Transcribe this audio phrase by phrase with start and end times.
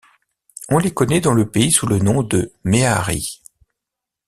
[0.69, 3.43] On les connaît dans le pays sous le nom de «mehari.